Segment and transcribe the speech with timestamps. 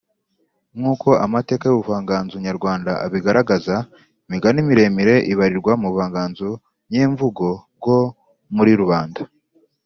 [0.77, 3.75] Nk’uko amateka y’ubuvanganzo nyarwanda abigaragaza,
[4.25, 6.49] imigani miremire ibarirwa mu buvanganzo
[6.91, 7.97] nyemvugo bwo
[8.55, 9.21] muri rubanda